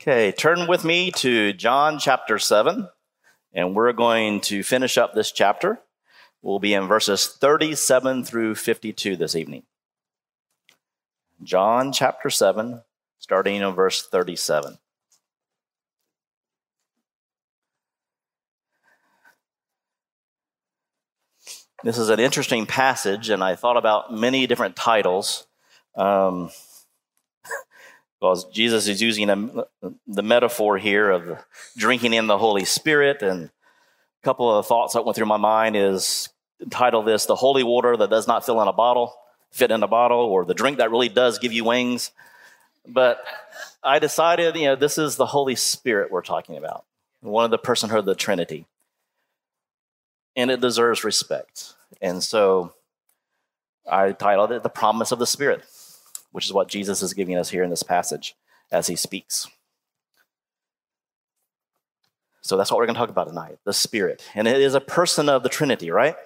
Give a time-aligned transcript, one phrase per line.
[0.00, 2.88] Okay, turn with me to John chapter 7,
[3.52, 5.78] and we're going to finish up this chapter.
[6.40, 9.64] We'll be in verses 37 through 52 this evening.
[11.42, 12.80] John chapter 7,
[13.18, 14.78] starting in verse 37.
[21.84, 25.46] This is an interesting passage, and I thought about many different titles.
[25.94, 26.48] Um,
[28.20, 29.64] because Jesus is using a,
[30.06, 31.38] the metaphor here of
[31.76, 33.22] drinking in the Holy Spirit.
[33.22, 36.28] And a couple of thoughts that went through my mind is
[36.68, 39.14] title this "The Holy Water That Does Not Fill in a Bottle,
[39.50, 42.10] Fit in a Bottle," or "The Drink That Really Does Give You Wings."
[42.86, 43.24] But
[43.82, 46.84] I decided, you know, this is the Holy Spirit we're talking about,
[47.20, 48.66] one of the personhood of the Trinity,
[50.36, 51.74] and it deserves respect.
[52.02, 52.74] And so
[53.90, 55.64] I titled it "The Promise of the Spirit."
[56.32, 58.34] Which is what Jesus is giving us here in this passage
[58.70, 59.48] as he speaks.
[62.42, 64.22] So that's what we're going to talk about tonight the Spirit.
[64.34, 66.16] And it is a person of the Trinity, right?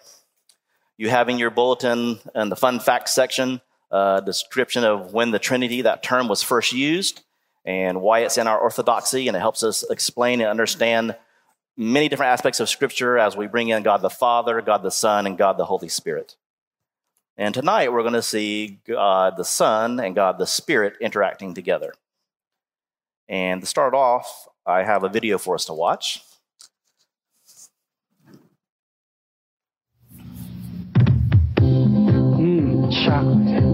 [0.96, 3.60] You have in your bulletin and the fun facts section
[3.90, 7.22] a description of when the Trinity, that term, was first used
[7.64, 9.28] and why it's in our orthodoxy.
[9.28, 11.16] And it helps us explain and understand
[11.76, 15.26] many different aspects of Scripture as we bring in God the Father, God the Son,
[15.26, 16.36] and God the Holy Spirit.
[17.36, 21.92] And tonight we're going to see God the Son and God the Spirit interacting together.
[23.28, 26.22] And to start off, I have a video for us to watch.
[31.58, 33.64] Mmm, chocolate.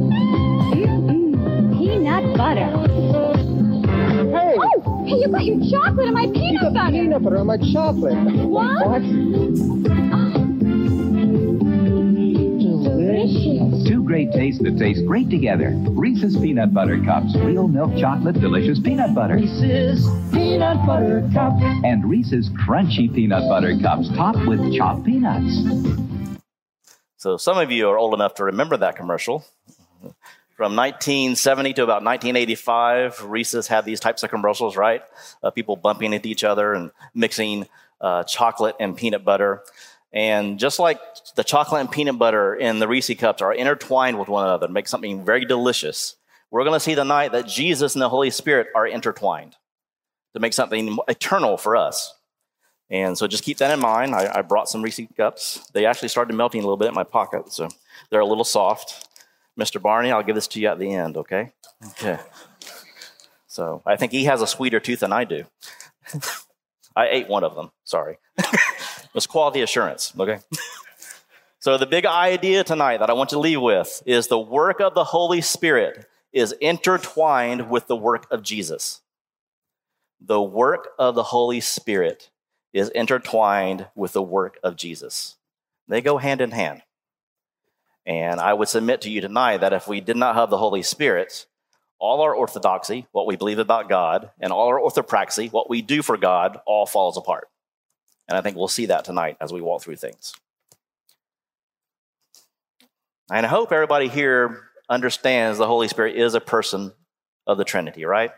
[0.73, 2.71] Mmm, peanut butter.
[4.31, 4.57] Hey!
[4.57, 6.93] Oh, hey, you got your chocolate and my peanut butter.
[6.93, 8.17] Peanut butter on my chocolate.
[8.47, 8.87] What?
[8.87, 9.03] What?
[9.03, 10.20] Oh,
[13.27, 13.89] delicious.
[13.89, 15.71] Two great tastes that taste great together.
[15.91, 17.37] Reese's Peanut Butter Cups.
[17.37, 19.37] Real milk chocolate, delicious peanut butter.
[19.37, 21.55] Reese's peanut butter cup.
[21.85, 26.41] And Reese's Crunchy Peanut Butter Cups topped with chopped peanuts.
[27.17, 29.45] So some of you are old enough to remember that commercial.
[30.57, 35.03] From 1970 to about 1985, Reese's had these types of commercials, right?
[35.43, 37.67] Uh, people bumping into each other and mixing
[38.01, 39.63] uh, chocolate and peanut butter.
[40.13, 41.01] And just like
[41.37, 44.73] the chocolate and peanut butter in the Reese cups are intertwined with one another to
[44.73, 46.17] make something very delicious,
[46.51, 49.57] we're going to see tonight that Jesus and the Holy Spirit are intertwined
[50.35, 52.15] to make something eternal for us.
[52.91, 54.15] And so just keep that in mind.
[54.17, 55.65] I, I brought some Reese cups.
[55.73, 57.69] They actually started melting a little bit in my pocket, so
[58.11, 59.09] they're a little soft.
[59.59, 59.81] Mr.
[59.81, 61.53] Barney, I'll give this to you at the end, okay?
[61.91, 62.19] Okay.
[63.47, 65.45] So I think he has a sweeter tooth than I do.
[66.97, 68.19] I ate one of them, sorry.
[69.15, 70.39] It's quality assurance, okay?
[71.59, 74.95] so the big idea tonight that I want to leave with is the work of
[74.95, 79.01] the Holy Spirit is intertwined with the work of Jesus.
[80.21, 82.31] The work of the Holy Spirit
[82.73, 85.37] is intertwined with the work of Jesus.
[85.89, 86.83] They go hand in hand.
[88.07, 90.83] And I would submit to you tonight that if we did not have the Holy
[90.83, 91.47] Spirit,
[91.99, 96.01] all our orthodoxy, what we believe about God, and all our orthopraxy, what we do
[96.01, 97.49] for God, all falls apart.
[98.31, 100.35] And I think we'll see that tonight as we walk through things.
[103.29, 106.93] And I hope everybody here understands the Holy Spirit is a person
[107.47, 108.31] of the Trinity, right?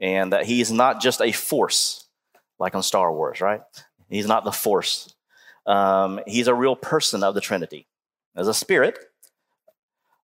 [0.00, 2.08] And that he's not just a force
[2.58, 3.60] like on Star Wars, right?
[4.08, 5.14] He's not the force.
[5.64, 7.86] Um, he's a real person of the Trinity
[8.34, 8.98] as a spirit.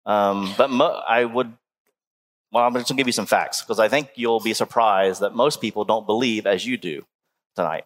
[0.07, 1.53] Um, but mo- I would,
[2.51, 5.21] well, I'm just going to give you some facts because I think you'll be surprised
[5.21, 7.05] that most people don't believe as you do
[7.55, 7.85] tonight.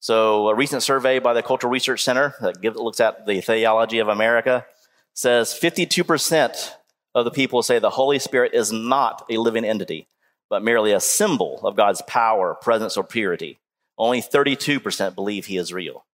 [0.00, 4.08] So, a recent survey by the Cultural Research Center that looks at the theology of
[4.08, 4.64] America
[5.12, 6.72] says 52%
[7.14, 10.08] of the people say the Holy Spirit is not a living entity,
[10.48, 13.58] but merely a symbol of God's power, presence, or purity.
[13.98, 16.06] Only 32% believe he is real.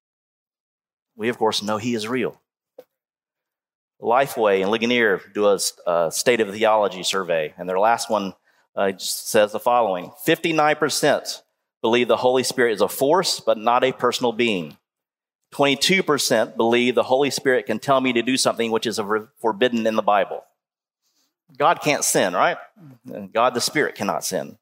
[1.14, 2.40] We, of course, know he is real.
[4.02, 8.34] Lifeway and Ligonier do a, a state of theology survey, and their last one
[8.74, 11.42] uh, says the following 59%
[11.86, 14.76] believe the Holy Spirit is a force, but not a personal being.
[15.54, 18.98] 22% believe the Holy Spirit can tell me to do something which is
[19.38, 20.42] forbidden in the Bible.
[21.56, 22.56] God can't sin, right?
[23.32, 24.58] God the Spirit cannot sin.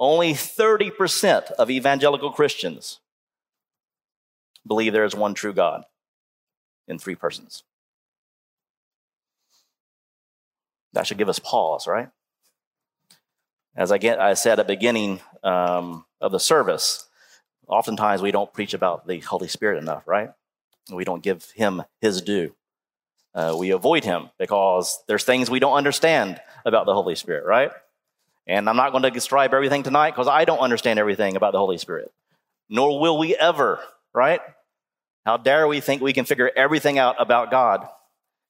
[0.00, 2.98] Only 30% of evangelical Christians
[4.66, 5.84] believe there is one true God
[6.88, 7.62] in three persons.
[10.92, 12.08] That should give us pause, right?
[13.76, 17.08] As I, get, I said at the beginning um, of the service,
[17.68, 20.30] oftentimes we don't preach about the Holy Spirit enough, right?
[20.92, 22.54] We don't give him his due.
[23.34, 27.70] Uh, we avoid him because there's things we don't understand about the Holy Spirit, right?
[28.46, 31.58] And I'm not going to describe everything tonight because I don't understand everything about the
[31.58, 32.12] Holy Spirit,
[32.68, 33.80] nor will we ever,
[34.12, 34.40] right?
[35.24, 37.88] How dare we think we can figure everything out about God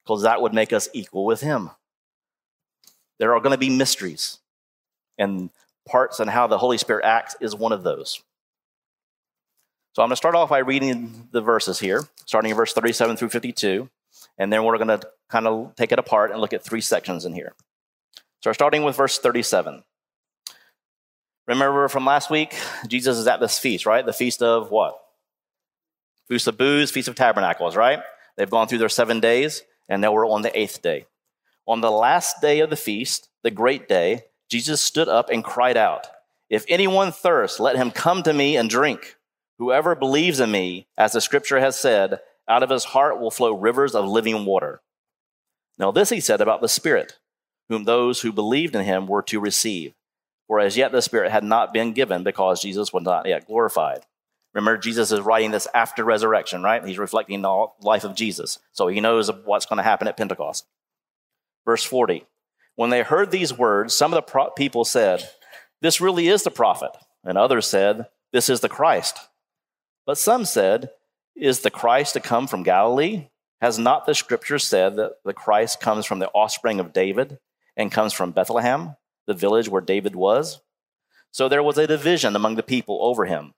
[0.05, 1.71] because that would make us equal with Him.
[3.19, 4.39] There are going to be mysteries,
[5.19, 5.51] and
[5.89, 8.23] parts and how the Holy Spirit acts is one of those.
[9.95, 13.17] So I'm going to start off by reading the verses here, starting in verse 37
[13.17, 13.91] through 52,
[14.39, 17.27] and then we're going to kind of take it apart and look at three sections
[17.27, 17.53] in here.
[18.41, 19.83] So we're starting with verse 37.
[21.47, 22.55] Remember from last week,
[22.87, 24.07] Jesus is at this feast, right?
[24.07, 24.99] The feast of what?
[26.29, 28.01] Feast of Booths, Feast of Tabernacles, right?
[28.37, 31.07] They've gone through their seven days, and now we're on the eighth day.
[31.67, 35.79] On the last day of the feast, the great day, Jesus stood up and cried
[35.79, 36.09] out,
[36.51, 39.17] If anyone thirsts, let him come to me and drink.
[39.59, 43.57] Whoever believes in me, as the scripture has said, out of his heart will flow
[43.57, 44.83] rivers of living water.
[45.79, 47.19] Now, this he said about the Spirit,
[47.71, 49.95] whom those who believed in him were to receive.
[50.49, 54.01] For as yet the Spirit had not been given because Jesus was not yet glorified.
[54.53, 56.85] Remember, Jesus is writing this after resurrection, right?
[56.85, 58.59] He's reflecting the life of Jesus.
[58.73, 60.67] So he knows what's going to happen at Pentecost.
[61.65, 62.27] Verse 40
[62.77, 65.29] When they heard these words, some of the pro- people said,
[65.81, 66.91] This really is the prophet.
[67.25, 69.19] And others said, This is the Christ.
[70.07, 70.91] But some said,
[71.37, 73.29] Is the Christ to come from Galilee?
[73.61, 77.39] Has not the scripture said that the Christ comes from the offspring of David
[77.77, 78.97] and comes from Bethlehem,
[79.27, 80.61] the village where David was?
[81.31, 83.55] So there was a division among the people over him.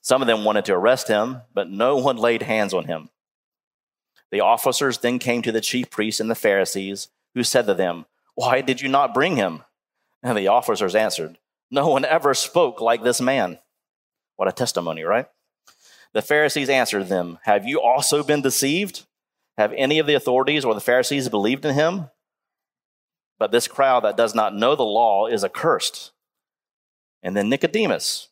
[0.00, 3.10] Some of them wanted to arrest him, but no one laid hands on him.
[4.30, 8.06] The officers then came to the chief priests and the Pharisees, who said to them,
[8.38, 9.64] Why did you not bring him?
[10.22, 11.38] And the officers answered,
[11.72, 13.58] No one ever spoke like this man.
[14.36, 15.26] What a testimony, right?
[16.12, 19.06] The Pharisees answered them, Have you also been deceived?
[19.56, 22.10] Have any of the authorities or the Pharisees believed in him?
[23.40, 26.12] But this crowd that does not know the law is accursed.
[27.24, 28.28] And then Nicodemus.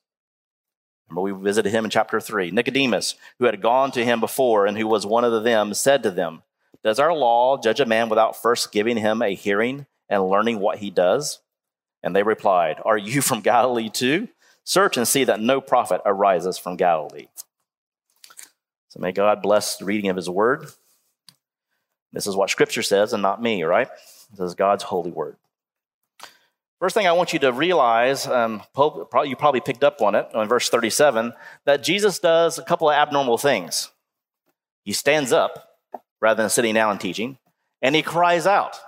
[1.08, 2.52] Remember, we visited him in chapter 3.
[2.52, 6.12] Nicodemus, who had gone to him before and who was one of them, said to
[6.12, 6.44] them,
[6.84, 10.78] Does our law judge a man without first giving him a hearing and learning what
[10.78, 11.40] he does?
[12.02, 14.28] And they replied, Are you from Galilee too?
[14.64, 17.28] Search and see that no prophet arises from Galilee.
[18.88, 20.66] So may God bless the reading of his word.
[22.12, 23.88] This is what scripture says and not me, right?
[24.30, 25.36] This is God's holy word.
[26.80, 30.48] First thing I want you to realize, um, you probably picked up on it in
[30.48, 31.32] verse 37,
[31.64, 33.90] that Jesus does a couple of abnormal things.
[34.82, 35.78] He stands up
[36.20, 37.38] rather than sitting down and teaching,
[37.80, 38.78] and he cries out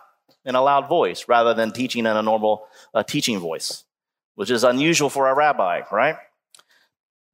[0.48, 3.84] in a loud voice rather than teaching in a normal uh, teaching voice,
[4.34, 6.16] which is unusual for a rabbi, right?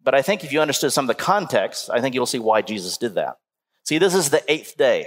[0.03, 2.61] But I think if you understood some of the context, I think you'll see why
[2.61, 3.39] Jesus did that.
[3.85, 5.07] See, this is the eighth day.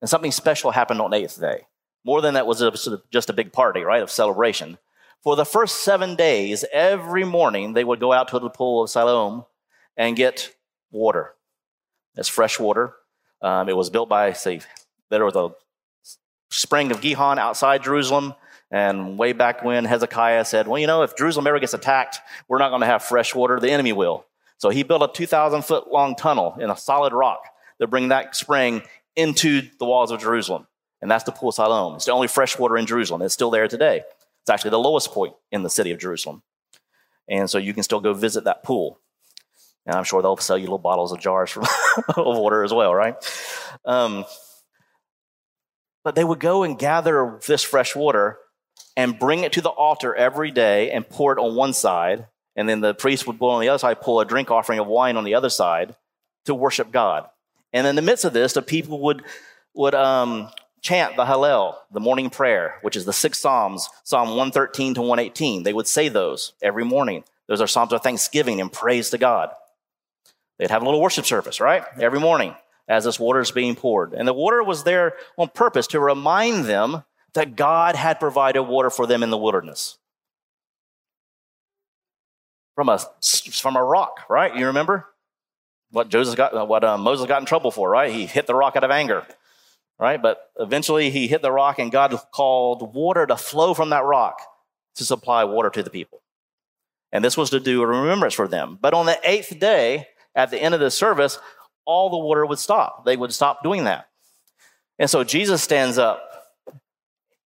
[0.00, 1.66] And something special happened on eighth day.
[2.04, 2.62] More than that was
[3.10, 4.78] just a big party, right, of celebration.
[5.22, 8.90] For the first seven days, every morning they would go out to the pool of
[8.90, 9.44] Siloam
[9.96, 10.54] and get
[10.90, 11.34] water.
[12.14, 12.94] It's fresh water.
[13.42, 14.60] Um, it was built by, say,
[15.10, 15.50] there was a
[16.56, 18.34] spring of Gihon outside Jerusalem.
[18.70, 22.18] And way back when Hezekiah said, well, you know, if Jerusalem ever gets attacked,
[22.48, 24.26] we're not going to have fresh water, the enemy will.
[24.58, 27.44] So he built a 2,000 foot long tunnel in a solid rock
[27.80, 28.82] to bring that spring
[29.14, 30.66] into the walls of Jerusalem.
[31.00, 31.96] And that's the Pool of Siloam.
[31.96, 33.22] It's the only fresh water in Jerusalem.
[33.22, 34.02] It's still there today.
[34.42, 36.42] It's actually the lowest point in the city of Jerusalem.
[37.28, 38.98] And so you can still go visit that pool.
[39.84, 41.56] And I'm sure they'll sell you little bottles of jars
[42.16, 43.14] of water as well, right?
[43.84, 44.24] Um,
[46.06, 48.38] but they would go and gather this fresh water
[48.96, 52.28] and bring it to the altar every day and pour it on one side.
[52.54, 55.16] And then the priest would on the other side, pull a drink offering of wine
[55.16, 55.96] on the other side
[56.44, 57.28] to worship God.
[57.72, 59.24] And in the midst of this, the people would,
[59.74, 60.48] would um,
[60.80, 65.64] chant the Hallel, the morning prayer, which is the six Psalms, Psalm 113 to 118.
[65.64, 67.24] They would say those every morning.
[67.48, 69.50] Those are Psalms of thanksgiving and praise to God.
[70.60, 71.82] They'd have a little worship service, right?
[71.98, 72.54] Every morning
[72.88, 74.12] as this water is being poured.
[74.12, 78.90] And the water was there on purpose to remind them that God had provided water
[78.90, 79.98] for them in the wilderness.
[82.74, 83.00] From a,
[83.52, 84.54] from a rock, right?
[84.54, 85.06] You remember?
[85.90, 88.12] What Joseph got, what uh, Moses got in trouble for, right?
[88.12, 89.26] He hit the rock out of anger,
[89.98, 90.20] right?
[90.20, 94.40] But eventually he hit the rock and God called water to flow from that rock
[94.96, 96.22] to supply water to the people.
[97.12, 98.78] And this was to do a remembrance for them.
[98.80, 101.38] But on the eighth day, at the end of the service,
[101.86, 103.04] all the water would stop.
[103.04, 104.08] They would stop doing that.
[104.98, 106.22] And so Jesus stands up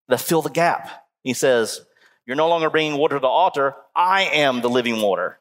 [0.09, 0.88] to fill the gap.
[1.23, 1.82] He says,
[2.26, 3.75] You're no longer bringing water to the altar.
[3.94, 5.38] I am the living water.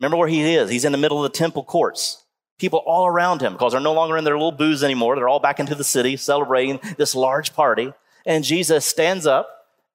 [0.00, 0.70] Remember where he is?
[0.70, 2.24] He's in the middle of the temple courts.
[2.58, 5.16] People all around him because they're no longer in their little booths anymore.
[5.16, 7.92] They're all back into the city celebrating this large party.
[8.24, 9.48] And Jesus stands up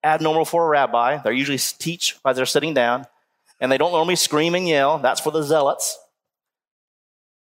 [0.04, 1.18] abnormal for a rabbi.
[1.18, 3.06] They usually teach while they're sitting down,
[3.60, 5.00] and they don't normally scream and yell.
[5.00, 5.98] That's for the zealots.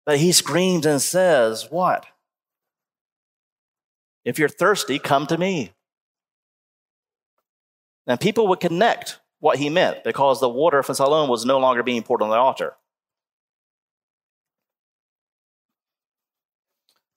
[0.07, 2.07] But he screams and says, What?
[4.25, 5.73] If you're thirsty, come to me.
[8.07, 11.83] And people would connect what he meant because the water from Siloam was no longer
[11.83, 12.75] being poured on the altar.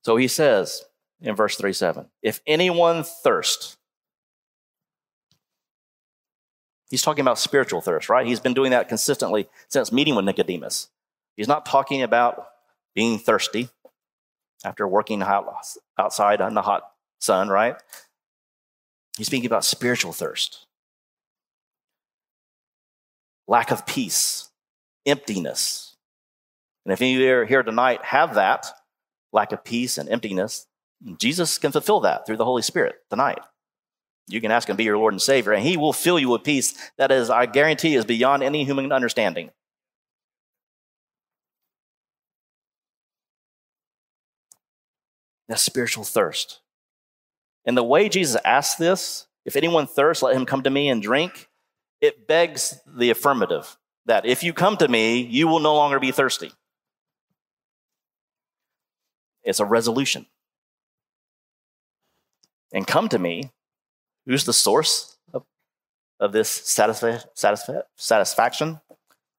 [0.03, 0.84] So he says
[1.22, 3.77] in verse 37 If anyone thirst,
[6.89, 8.25] he's talking about spiritual thirst, right?
[8.25, 10.89] He's been doing that consistently since meeting with Nicodemus.
[11.36, 12.48] He's not talking about
[12.96, 13.69] being thirsty
[14.65, 15.24] after working
[15.98, 16.84] outside in the hot
[17.19, 17.75] sun, right?
[19.17, 20.65] He's speaking about spiritual thirst,
[23.48, 24.50] lack of peace,
[25.05, 25.96] emptiness.
[26.86, 28.65] And if any of you are here tonight have that
[29.31, 30.67] lack of peace and emptiness,
[31.17, 33.39] Jesus can fulfill that through the Holy Spirit tonight.
[34.27, 36.29] You can ask him to be your Lord and Savior, and he will fill you
[36.29, 39.51] with peace that is, I guarantee, is beyond any human understanding.
[45.50, 46.62] That spiritual thirst.
[47.65, 51.01] And the way Jesus asks this, if anyone thirsts, let him come to me and
[51.01, 51.50] drink,
[52.00, 53.75] it begs the affirmative
[54.06, 56.51] that if you come to me, you will no longer be thirsty.
[59.44, 60.25] It's a resolution.
[62.74, 63.51] And come to me,
[64.25, 65.44] who's the source of,
[66.20, 68.79] of this satisfa- satisfa- satisfaction?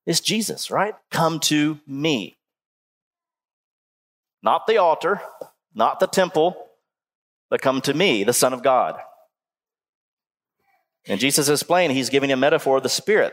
[0.07, 0.95] It's Jesus, right?
[1.11, 2.37] Come to me.
[4.43, 5.21] Not the altar,
[5.75, 6.57] not the temple,
[7.49, 8.99] but come to me, the Son of God.
[11.07, 13.33] And Jesus explained, he's giving a metaphor of the Spirit.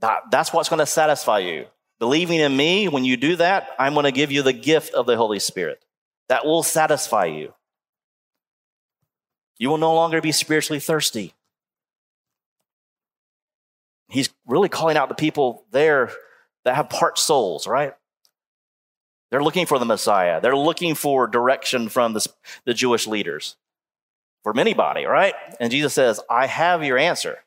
[0.00, 1.66] That, that's what's going to satisfy you.
[1.98, 5.06] Believing in me, when you do that, I'm going to give you the gift of
[5.06, 5.84] the Holy Spirit.
[6.28, 7.54] That will satisfy you.
[9.58, 11.34] You will no longer be spiritually thirsty.
[14.08, 16.10] He's really calling out the people there
[16.64, 17.94] that have part souls, right?
[19.32, 20.42] They're looking for the Messiah.
[20.42, 22.24] They're looking for direction from the,
[22.66, 23.56] the Jewish leaders,
[24.44, 25.34] from anybody, right?
[25.58, 27.38] And Jesus says, I have your answer.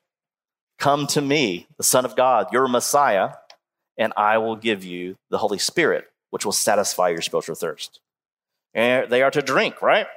[0.80, 3.34] Come to me, the Son of God, your Messiah,
[4.00, 8.00] and I will give you the Holy Spirit, which will satisfy your spiritual thirst.
[8.74, 10.08] And they are to drink, right?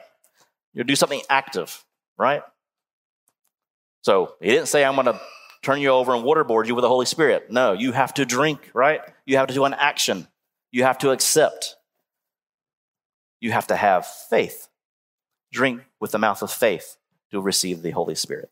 [0.72, 1.84] You do something active,
[2.16, 2.42] right?
[4.00, 5.20] So he didn't say, I'm going to
[5.60, 7.52] turn you over and waterboard you with the Holy Spirit.
[7.52, 9.02] No, you have to drink, right?
[9.26, 10.28] You have to do an action.
[10.70, 11.76] You have to accept.
[13.40, 14.68] You have to have faith.
[15.52, 16.96] Drink with the mouth of faith
[17.30, 18.50] to receive the Holy Spirit.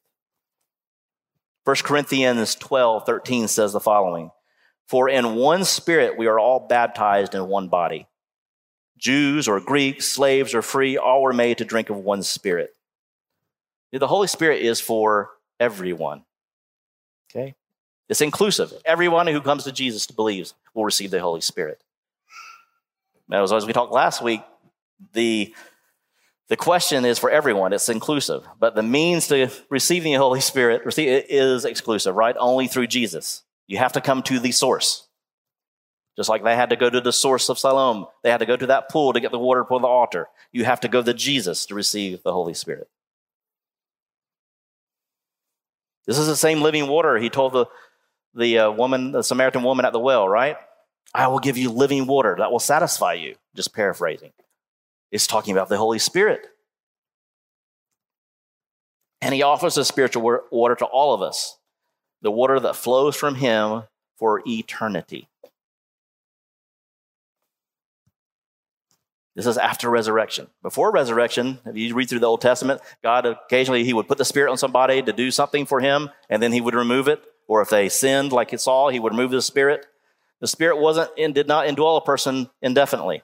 [1.65, 4.31] 1 Corinthians 12, 13 says the following
[4.87, 8.07] For in one spirit we are all baptized in one body.
[8.97, 12.75] Jews or Greeks, slaves or free, all were made to drink of one spirit.
[13.93, 16.25] The Holy Spirit is for everyone.
[17.31, 17.55] Okay?
[18.09, 18.73] It's inclusive.
[18.85, 21.81] Everyone who comes to Jesus believes will receive the Holy Spirit.
[23.33, 24.43] As, we talked last week,
[25.13, 25.55] the,
[26.49, 28.47] the question is for everyone, it's inclusive.
[28.59, 32.37] But the means to receiving the Holy Spirit is exclusive, right?
[32.39, 33.43] Only through Jesus.
[33.67, 35.09] You have to come to the source.
[36.17, 38.57] Just like they had to go to the source of Siloam, they had to go
[38.57, 40.29] to that pool to get the water for the altar.
[40.51, 42.89] You have to go to Jesus to receive the Holy Spirit.
[46.07, 47.67] This is the same living water he told the,
[48.35, 50.57] the uh, woman, the Samaritan woman at the well, right?
[51.17, 53.37] I will give you living water that will satisfy you.
[53.55, 54.33] Just paraphrasing.
[55.11, 56.47] It's talking about the Holy Spirit.
[59.23, 61.57] And he offers a spiritual water to all of us
[62.21, 63.85] the water that flows from him
[64.19, 65.29] for eternity.
[69.35, 70.49] This is after resurrection.
[70.63, 74.25] Before resurrection, if you read through the Old Testament, God occasionally he would put the
[74.25, 77.23] Spirit on somebody to do something for him, and then he would remove it.
[77.47, 79.87] Or if they sinned, like Saul, he would remove the Spirit.
[80.41, 83.23] The Spirit wasn't and did not indwell a person indefinitely.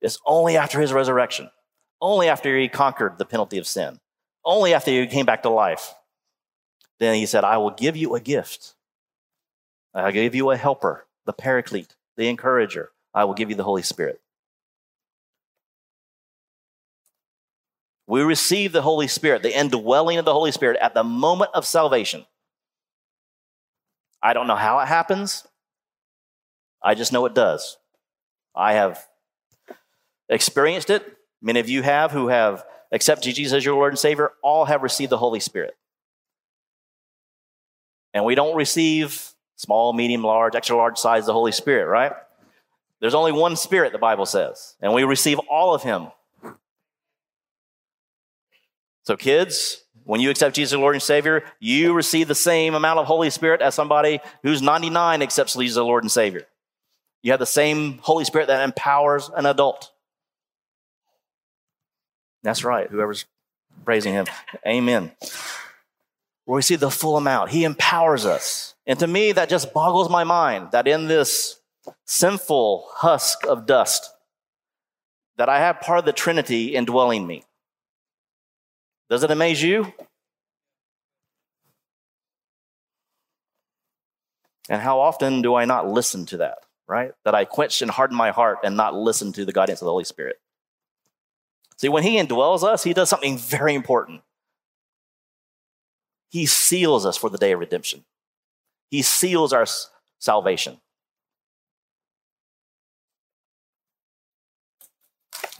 [0.00, 1.50] It's only after his resurrection,
[2.00, 4.00] only after he conquered the penalty of sin,
[4.44, 5.94] only after he came back to life.
[6.98, 8.74] Then he said, I will give you a gift.
[9.94, 12.90] I'll give you a helper, the paraclete, the encourager.
[13.14, 14.20] I will give you the Holy Spirit.
[18.06, 21.66] We receive the Holy Spirit, the indwelling of the Holy Spirit at the moment of
[21.66, 22.26] salvation.
[24.22, 25.46] I don't know how it happens.
[26.82, 27.78] I just know it does.
[28.54, 29.04] I have
[30.28, 31.16] experienced it.
[31.42, 34.82] Many of you have who have accepted Jesus as your Lord and Savior, all have
[34.82, 35.76] received the Holy Spirit.
[38.14, 42.12] And we don't receive small, medium, large, extra large size the Holy Spirit, right?
[43.00, 46.08] There's only one Spirit, the Bible says, and we receive all of Him.
[49.02, 53.00] So, kids, When you accept Jesus as Lord and Savior, you receive the same amount
[53.00, 56.46] of Holy Spirit as somebody who's 99 accepts Jesus as Lord and Savior.
[57.26, 59.90] You have the same Holy Spirit that empowers an adult.
[62.44, 63.24] That's right, whoever's
[63.84, 64.26] praising him.
[64.64, 65.10] Amen.
[66.44, 67.50] Where we see the full amount.
[67.50, 68.76] He empowers us.
[68.86, 71.58] And to me, that just boggles my mind that in this
[72.04, 74.08] sinful husk of dust,
[75.36, 77.42] that I have part of the Trinity indwelling me.
[79.10, 79.92] Does it amaze you?
[84.68, 87.12] And how often do I not listen to that, right?
[87.24, 89.92] That I quench and harden my heart and not listen to the guidance of the
[89.92, 90.40] Holy Spirit.
[91.78, 94.22] See, when He indwells us, He does something very important.
[96.28, 98.04] He seals us for the day of redemption,
[98.90, 99.66] He seals our
[100.18, 100.80] salvation.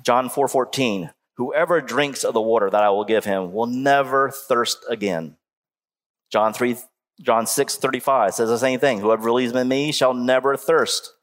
[0.02, 4.30] John 4 14, whoever drinks of the water that I will give him will never
[4.30, 5.36] thirst again.
[6.30, 6.76] John 3,
[7.20, 9.00] John 6 35 says the same thing.
[9.00, 11.15] Whoever believes in me shall never thirst.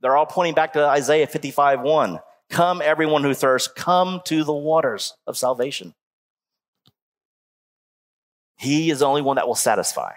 [0.00, 2.20] They're all pointing back to Isaiah 55 1.
[2.48, 5.94] Come, everyone who thirsts, come to the waters of salvation.
[8.58, 10.12] He is the only one that will satisfy.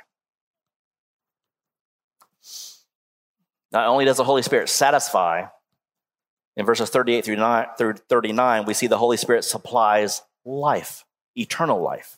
[3.71, 5.45] Not only does the Holy Spirit satisfy,
[6.55, 11.05] in verses 38 through 39, we see the Holy Spirit supplies life,
[11.35, 12.17] eternal life.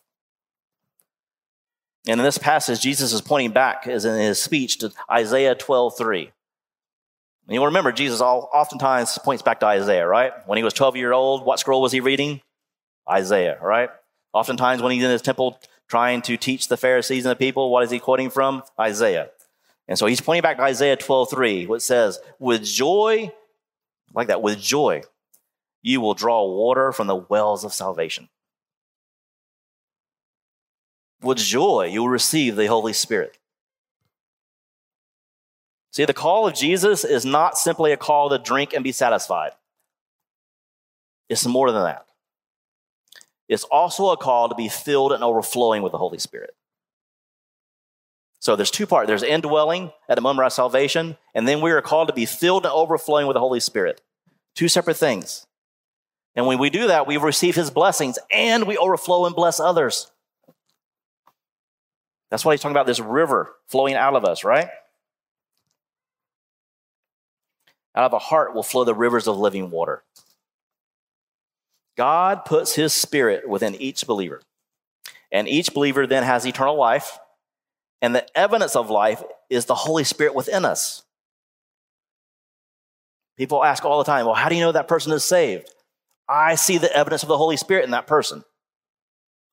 [2.08, 5.98] And in this passage, Jesus is pointing back, as in his speech, to Isaiah 12
[5.98, 6.32] 3.
[7.52, 10.32] And you'll remember, Jesus all, oftentimes points back to Isaiah, right?
[10.48, 12.40] When he was 12 years old, what scroll was he reading?
[13.10, 13.90] Isaiah, right?
[14.32, 17.84] Oftentimes, when he's in his temple trying to teach the Pharisees and the people, what
[17.84, 18.64] is he quoting from?
[18.80, 19.32] Isaiah.
[19.90, 23.34] And so he's pointing back to Isaiah 12 3, which says, With joy
[24.14, 25.02] like that, with joy,
[25.82, 28.30] you will draw water from the wells of salvation.
[31.22, 33.38] With joy, you will receive the Holy Spirit.
[35.92, 39.52] See, the call of Jesus is not simply a call to drink and be satisfied.
[41.30, 42.06] It's more than that.
[43.48, 46.56] It's also a call to be filled and overflowing with the Holy Spirit.
[48.40, 49.08] So there's two parts.
[49.08, 52.66] There's indwelling at the moment of salvation, and then we are called to be filled
[52.66, 54.02] and overflowing with the Holy Spirit.
[54.56, 55.46] Two separate things.
[56.36, 60.10] And when we do that, we receive his blessings and we overflow and bless others.
[62.30, 64.70] That's why he's talking about this river flowing out of us, right?
[67.96, 70.04] Out of a heart will flow the rivers of living water.
[71.98, 74.42] God puts his spirit within each believer.
[75.32, 77.20] And each believer then has eternal life
[78.02, 81.04] and the evidence of life is the Holy Spirit within us.
[83.38, 85.70] People ask all the time, well, how do you know that person is saved?
[86.28, 88.44] I see the evidence of the Holy Spirit in that person.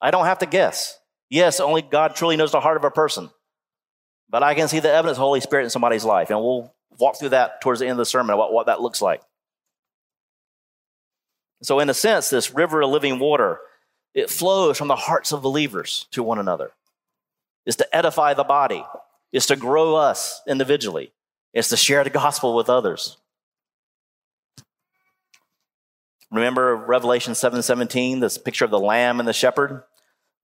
[0.01, 0.99] I don't have to guess.
[1.29, 3.31] Yes, only God truly knows the heart of a person.
[4.31, 6.31] But I can see the evidence of the Holy Spirit in somebody's life.
[6.31, 9.03] And we'll walk through that towards the end of the sermon about what that looks
[9.03, 9.23] like.
[11.63, 13.59] So, in a sense, this river of living water,
[14.15, 16.73] it flows from the hearts of believers to one another
[17.67, 18.83] is to edify the body,
[19.31, 21.13] is to grow us individually,
[21.53, 23.19] is to share the gospel with others.
[26.31, 29.83] Remember Revelation 7 17, this picture of the lamb and the shepherd?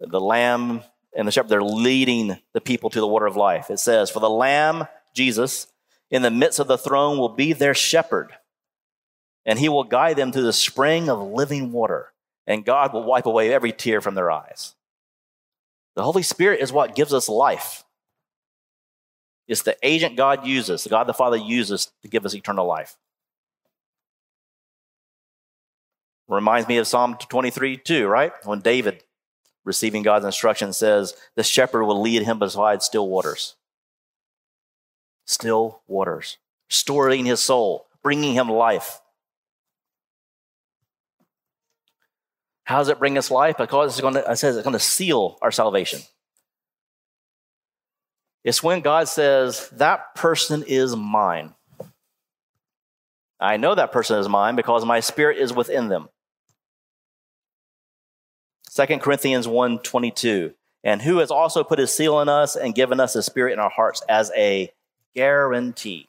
[0.01, 0.83] The lamb
[1.17, 3.71] and the shepherd, they're leading the people to the water of life.
[3.71, 5.67] It says, For the lamb, Jesus,
[6.11, 8.33] in the midst of the throne will be their shepherd,
[9.45, 12.12] and he will guide them to the spring of living water,
[12.47, 14.75] and God will wipe away every tear from their eyes.
[15.97, 17.85] The Holy Spirit is what gives us life.
[19.47, 22.97] It's the agent God uses, the God the Father uses to give us eternal life.
[26.27, 28.33] Reminds me of Psalm 23 too, right?
[28.45, 29.05] When David,
[29.64, 33.57] receiving God's instruction, says, The shepherd will lead him beside still waters.
[35.27, 39.01] Still waters, storing his soul, bringing him life.
[42.65, 43.57] How does it bring us life?
[43.59, 46.01] Because it's going to, it says it's going to seal our salvation.
[48.43, 51.55] It's when God says, That person is mine.
[53.41, 56.09] I know that person is mine because my spirit is within them.
[58.75, 60.55] 2 Corinthians 1 22.
[60.83, 63.59] And who has also put his seal in us and given us his spirit in
[63.59, 64.71] our hearts as a
[65.14, 66.09] guarantee.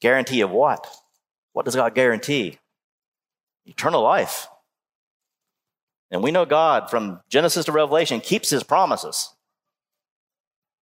[0.00, 0.86] Guarantee of what?
[1.52, 2.58] What does God guarantee?
[3.66, 4.48] Eternal life.
[6.10, 9.34] And we know God from Genesis to Revelation keeps his promises.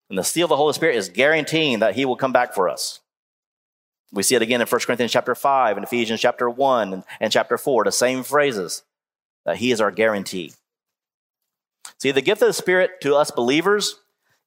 [0.08, 2.68] And the seal of the Holy Spirit is guaranteeing that he will come back for
[2.68, 3.00] us.
[4.10, 7.30] We see it again in 1 Corinthians chapter 5 and Ephesians chapter 1 and, and
[7.30, 8.82] chapter 4, the same phrases
[9.44, 10.54] that he is our guarantee.
[11.98, 13.96] See, the gift of the Spirit to us believers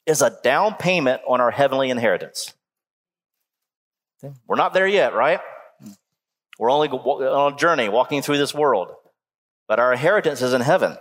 [0.06, 2.54] is a down payment on our heavenly inheritance.
[4.48, 5.40] We're not there yet, right?
[6.60, 8.94] We're only on a journey walking through this world,
[9.68, 10.98] but our inheritance is in heaven.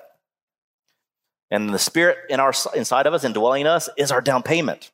[1.50, 4.90] And the Spirit in our, inside of us, indwelling us, is our down payment.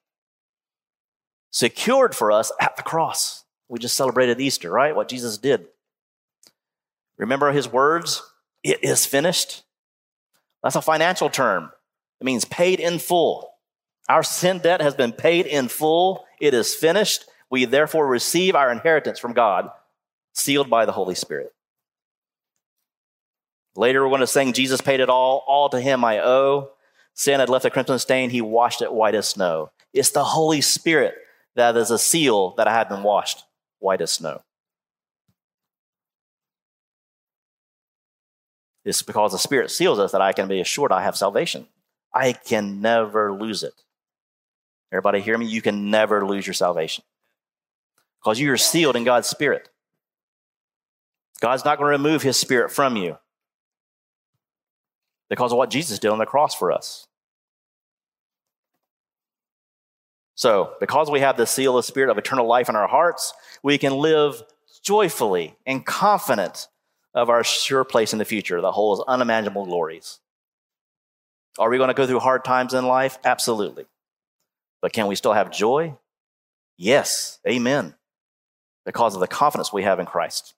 [1.50, 3.44] Secured for us at the cross.
[3.68, 4.96] We just celebrated Easter, right?
[4.96, 5.66] What Jesus did.
[7.18, 8.22] Remember his words?
[8.62, 9.62] It is finished.
[10.62, 11.70] That's a financial term.
[12.20, 13.52] It means paid in full.
[14.08, 16.24] Our sin debt has been paid in full.
[16.40, 17.24] It is finished.
[17.50, 19.70] We therefore receive our inheritance from God,
[20.32, 21.52] sealed by the Holy Spirit.
[23.74, 25.44] Later, we're going to sing, Jesus paid it all.
[25.46, 26.70] All to him I owe.
[27.14, 28.30] Sin had left a crimson stain.
[28.30, 29.70] He washed it white as snow.
[29.92, 31.14] It's the Holy Spirit
[31.54, 33.44] that is a seal that I had been washed
[33.78, 34.42] white as snow.
[38.84, 41.66] It's because the Spirit seals us that I can be assured I have salvation.
[42.14, 43.74] I can never lose it.
[44.92, 45.46] Everybody hear me?
[45.46, 47.04] You can never lose your salvation
[48.20, 49.68] because you are sealed in God's Spirit.
[51.40, 53.18] God's not going to remove His Spirit from you
[55.28, 57.06] because of what Jesus did on the cross for us.
[60.34, 63.78] So, because we have the seal of Spirit of eternal life in our hearts, we
[63.78, 64.42] can live
[64.82, 66.68] joyfully and confident
[67.14, 70.20] of our sure place in the future that holds unimaginable glories.
[71.58, 73.18] Are we going to go through hard times in life?
[73.24, 73.86] Absolutely.
[74.82, 75.96] But can we still have joy?
[76.76, 77.38] Yes.
[77.46, 77.94] Amen.
[78.84, 80.54] Because of the confidence we have in Christ,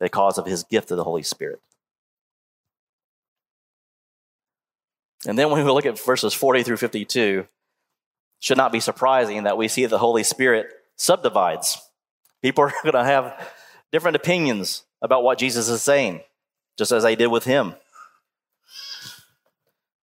[0.00, 1.60] because of his gift of the Holy Spirit.
[5.26, 7.46] And then when we look at verses 40 through 52,
[8.40, 11.80] should not be surprising that we see the Holy Spirit subdivides.
[12.42, 13.50] People are going to have
[13.92, 16.20] different opinions about what Jesus is saying,
[16.76, 17.74] just as they did with him.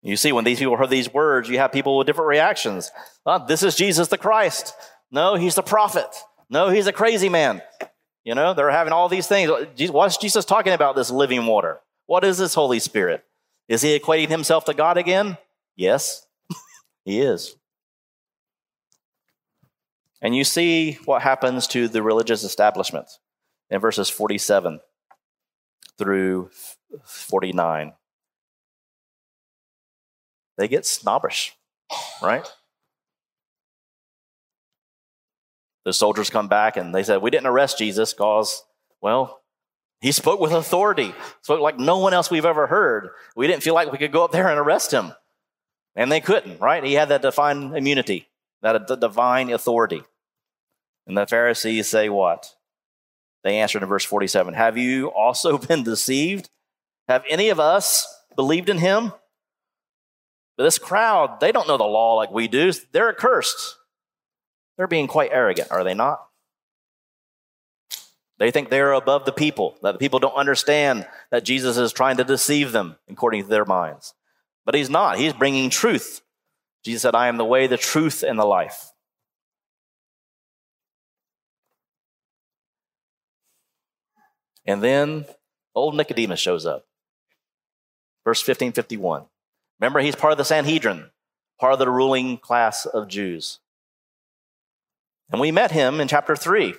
[0.02, 2.92] You see, when these people heard these words, you have people with different reactions.
[3.26, 4.74] Oh, this is Jesus the Christ.
[5.12, 6.08] No, he's the prophet.
[6.50, 7.62] No, he's a crazy man.
[8.24, 9.52] You know, they're having all these things.
[9.90, 11.80] What's Jesus talking about, this living water?
[12.06, 13.24] What is this Holy Spirit?
[13.68, 15.38] Is he equating himself to God again?
[15.76, 16.26] Yes,
[17.06, 17.56] he is.
[20.22, 23.08] And you see what happens to the religious establishment
[23.70, 24.80] in verses 47
[25.98, 26.50] through
[27.04, 27.94] 49.
[30.60, 31.56] They get snobbish,
[32.22, 32.45] right?
[35.86, 38.62] The soldiers come back and they said, We didn't arrest Jesus because,
[39.02, 39.39] well,
[40.02, 43.12] he spoke with authority, spoke like no one else we've ever heard.
[43.38, 45.13] We didn't feel like we could go up there and arrest him.
[45.95, 46.84] And they couldn't, right?
[46.84, 48.28] He had that divine immunity,
[48.62, 50.04] that divine authority.
[51.08, 52.54] And the Pharisees say what?
[53.45, 56.50] They answered in verse 47 Have you also been deceived?
[57.08, 59.13] Have any of us believed in him?
[60.60, 62.74] But this crowd, they don't know the law like we do.
[62.91, 63.78] They're accursed.
[64.76, 66.19] They're being quite arrogant, are they not?
[68.39, 72.17] They think they're above the people, that the people don't understand that Jesus is trying
[72.17, 74.13] to deceive them according to their minds.
[74.65, 75.17] But he's not.
[75.17, 76.24] He's bringing truth.
[76.84, 78.91] Jesus said, I am the way, the truth, and the life.
[84.65, 85.26] And then
[85.74, 86.86] old Nicodemus shows up.
[88.26, 89.24] Verse 15, 51.
[89.80, 91.10] Remember, he's part of the Sanhedrin,
[91.60, 93.60] part of the ruling class of Jews.
[95.32, 96.74] And we met him in chapter 3.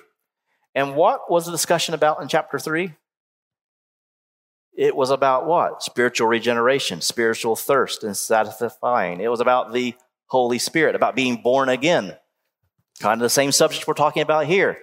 [0.75, 2.93] And what was the discussion about in chapter 3?
[4.73, 5.83] It was about what?
[5.83, 9.19] Spiritual regeneration, spiritual thirst, and satisfying.
[9.19, 9.95] It was about the
[10.27, 12.15] Holy Spirit, about being born again.
[12.99, 14.77] Kind of the same subject we're talking about here.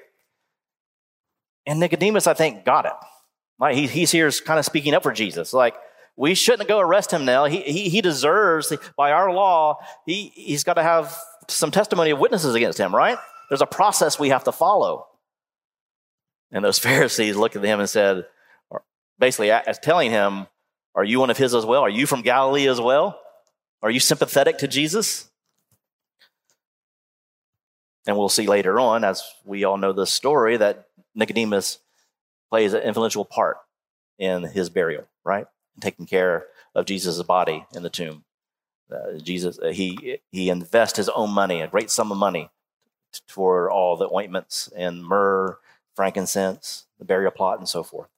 [1.66, 2.92] And Nicodemus, I think, got it.
[3.59, 5.52] Like he, he's here kind of speaking up for Jesus.
[5.52, 5.74] Like,
[6.18, 7.44] we shouldn't go arrest him now.
[7.44, 12.18] He, he, he deserves, by our law, he, he's got to have some testimony of
[12.18, 13.16] witnesses against him, right?
[13.48, 15.07] There's a process we have to follow.
[16.50, 18.26] And those Pharisees looked at him and said,
[19.16, 20.48] basically as telling him,
[20.96, 21.83] Are you one of his as well?
[21.83, 23.20] Are you from Galilee as well?
[23.81, 25.31] Are you sympathetic to Jesus?
[28.09, 31.78] And we'll see later on, as we all know the story, that Nicodemus
[32.50, 33.59] plays an influential part
[34.18, 35.46] in his burial, right?
[35.80, 38.24] Taking care of Jesus' body in the tomb.
[38.90, 42.50] Uh, Jesus, uh, he, he invests his own money, a great sum of money,
[43.26, 45.58] for all the ointments and myrrh,
[45.94, 48.08] frankincense, the burial plot, and so forth.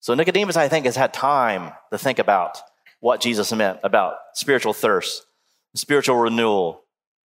[0.00, 2.60] So Nicodemus, I think, has had time to think about
[3.00, 5.26] what Jesus meant about spiritual thirst,
[5.74, 6.82] spiritual renewal,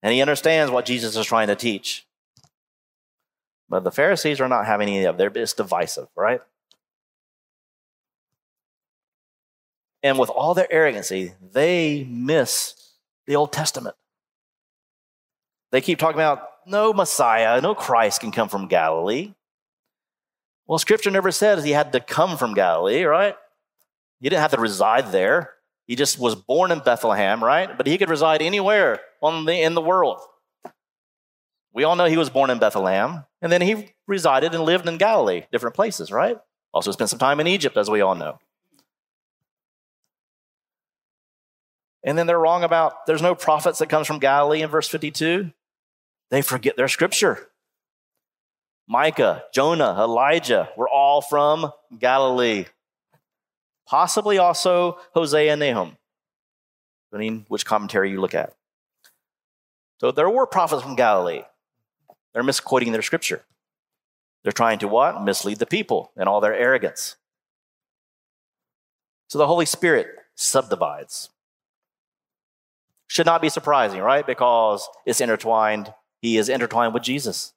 [0.02, 2.06] and he understands what Jesus is trying to teach.
[3.70, 5.38] But the Pharisees are not having any of it.
[5.38, 6.42] It's divisive, right?
[10.04, 12.96] And with all their arrogancy, they miss
[13.28, 13.96] the Old Testament.
[15.72, 19.34] They keep talking about no Messiah, no Christ can come from Galilee.
[20.68, 23.36] Well, scripture never says he had to come from Galilee, right?
[24.20, 25.54] He didn't have to reside there.
[25.88, 27.76] He just was born in Bethlehem, right?
[27.76, 30.20] But he could reside anywhere on the, in the world.
[31.74, 34.98] We all know he was born in Bethlehem, and then he resided and lived in
[34.98, 36.38] Galilee, different places, right?
[36.74, 38.40] Also spent some time in Egypt, as we all know.
[42.04, 45.52] And then they're wrong about there's no prophets that comes from Galilee in verse 52.
[46.30, 47.50] They forget their scripture.
[48.88, 52.66] Micah, Jonah, Elijah were all from Galilee.
[53.88, 55.98] Possibly also Hosea and Nahum,
[57.12, 58.54] depending which commentary you look at.
[60.00, 61.44] So there were prophets from Galilee.
[62.34, 63.44] They're misquoting their scripture.
[64.44, 65.24] They're trying to what?
[65.24, 67.18] Mislead the people in all their arrogance.
[69.28, 71.30] So the Holy Spirit subdivides.
[73.12, 74.26] Should not be surprising, right?
[74.26, 75.94] Because it's intertwined.
[76.22, 77.52] He is intertwined with Jesus.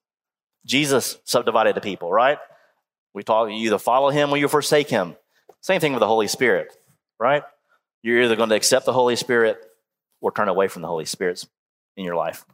[0.66, 2.38] Jesus subdivided the people, right?
[3.14, 5.14] We talk, you either follow him or you forsake him.
[5.60, 6.76] Same thing with the Holy Spirit,
[7.20, 7.44] right?
[8.02, 9.58] You're either going to accept the Holy Spirit
[10.20, 11.46] or turn away from the Holy Spirit
[11.96, 12.44] in your life.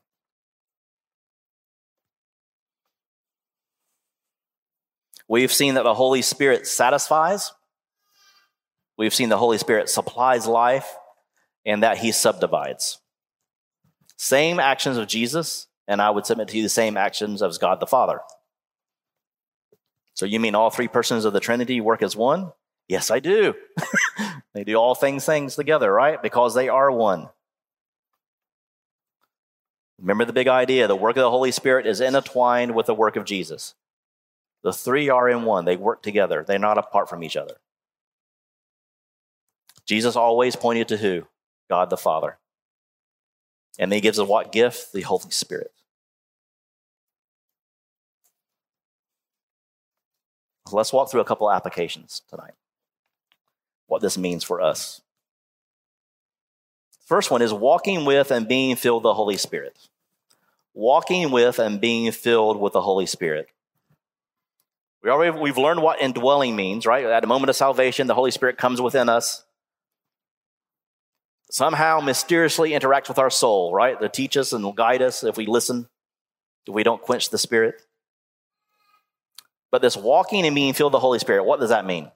[5.27, 7.51] We've seen that the Holy Spirit satisfies.
[8.99, 10.95] We've seen the Holy Spirit supplies life
[11.65, 12.99] and that he subdivides.
[14.17, 17.81] Same actions of Jesus, and I would submit to you the same actions of God
[17.81, 18.21] the Father.
[20.15, 22.53] So you mean all three persons of the Trinity work as one?
[22.89, 23.55] Yes, I do.
[24.55, 26.21] they do all things things together, right?
[26.23, 27.29] Because they are one.
[30.01, 33.17] Remember the big idea the work of the Holy Spirit is intertwined with the work
[33.17, 33.75] of Jesus.
[34.63, 37.57] The three are in one, they work together, they're not apart from each other.
[39.87, 41.27] Jesus always pointed to who?
[41.71, 42.37] God the Father.
[43.79, 44.93] And he gives us what gift?
[44.93, 45.73] The Holy Spirit.
[50.71, 52.53] Let's walk through a couple applications tonight.
[53.87, 55.01] What this means for us.
[57.07, 59.77] First one is walking with and being filled with the Holy Spirit.
[60.75, 63.49] Walking with and being filled with the Holy Spirit.
[65.03, 67.05] We already we've learned what indwelling means, right?
[67.05, 69.45] At a moment of salvation, the Holy Spirit comes within us.
[71.51, 74.01] Somehow mysteriously interacts with our soul, right?
[74.01, 75.89] To teach us and guide us if we listen,
[76.67, 77.83] if we don't quench the Spirit.
[79.71, 82.11] But this walking and being filled with the Holy Spirit, what does that mean?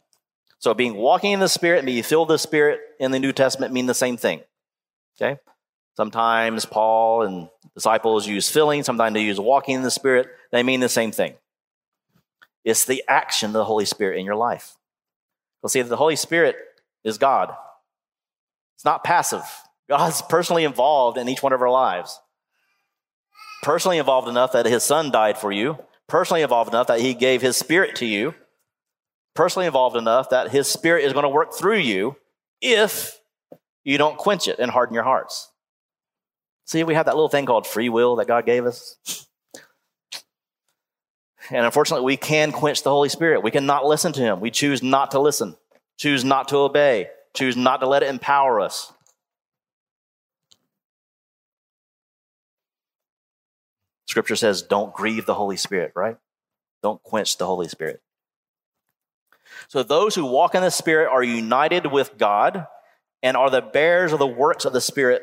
[0.58, 3.32] So being walking in the Spirit and being filled with the Spirit in the New
[3.32, 4.40] Testament mean the same thing.
[5.20, 5.38] Okay?
[5.96, 10.28] Sometimes Paul and disciples use filling, sometimes they use walking in the Spirit.
[10.52, 11.34] They mean the same thing.
[12.64, 14.76] It's the action of the Holy Spirit in your life.
[15.62, 16.56] We'll see that the Holy Spirit
[17.04, 17.54] is God.
[18.74, 19.42] It's not passive.
[19.88, 22.20] God's personally involved in each one of our lives.
[23.62, 25.78] Personally involved enough that his son died for you.
[26.08, 28.34] Personally involved enough that he gave his spirit to you.
[29.34, 32.16] Personally involved enough that his spirit is going to work through you
[32.60, 33.20] if
[33.84, 35.50] you don't quench it and harden your hearts.
[36.66, 39.26] See, we have that little thing called free will that God gave us.
[41.50, 43.42] And unfortunately, we can quench the Holy Spirit.
[43.42, 44.40] We cannot listen to Him.
[44.40, 45.56] We choose not to listen,
[45.98, 48.92] choose not to obey, choose not to let it empower us.
[54.06, 56.16] Scripture says, don't grieve the Holy Spirit, right?
[56.82, 58.00] Don't quench the Holy Spirit.
[59.68, 62.66] So those who walk in the Spirit are united with God
[63.22, 65.22] and are the bearers of the works of the Spirit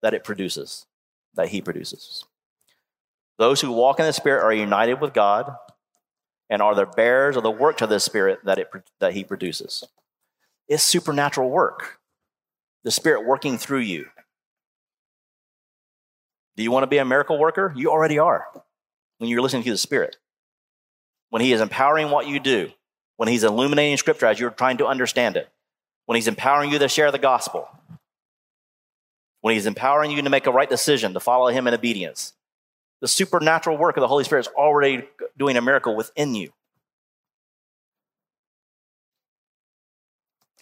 [0.00, 0.86] that it produces,
[1.34, 2.24] that He produces.
[3.38, 5.52] Those who walk in the Spirit are united with God
[6.48, 9.84] and are the bearers of the work of the Spirit that, it, that He produces.
[10.68, 11.98] It's supernatural work,
[12.84, 14.06] the Spirit working through you.
[16.56, 17.72] Do you want to be a miracle worker?
[17.76, 18.46] You already are
[19.18, 20.16] when you're listening to the Spirit.
[21.30, 22.70] When He is empowering what you do,
[23.16, 25.48] when He's illuminating Scripture as you're trying to understand it,
[26.06, 27.68] when He's empowering you to share the gospel,
[29.40, 32.34] when He's empowering you to make a right decision, to follow Him in obedience
[33.02, 35.02] the supernatural work of the Holy Spirit is already
[35.36, 36.52] doing a miracle within you.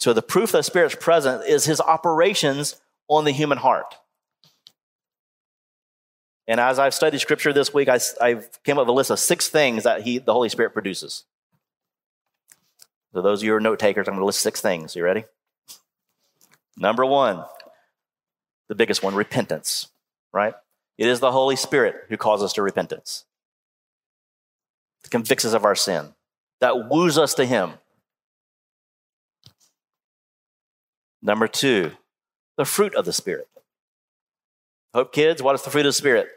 [0.00, 3.94] So the proof that the Spirit's present is his operations on the human heart.
[6.48, 9.18] And as I've studied scripture this week, I, I came up with a list of
[9.18, 11.24] six things that he, the Holy Spirit produces.
[13.12, 14.96] So those of you who are note takers, I'm going to list six things.
[14.96, 15.24] You ready?
[16.76, 17.44] Number one,
[18.68, 19.88] the biggest one, repentance,
[20.32, 20.54] right?
[20.96, 23.24] It is the Holy Spirit who calls us to repentance,
[25.10, 26.14] convicts us of our sin,
[26.60, 27.74] that woos us to Him.
[31.22, 31.92] Number two,
[32.56, 33.48] the fruit of the Spirit.
[34.94, 36.28] Hope kids, what is the fruit of the Spirit?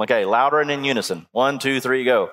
[0.00, 1.26] Okay, louder and in unison.
[1.32, 2.30] One, two, three, go.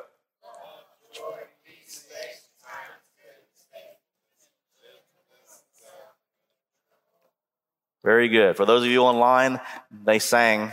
[8.03, 8.55] Very good.
[8.55, 9.59] For those of you online,
[9.91, 10.71] they sang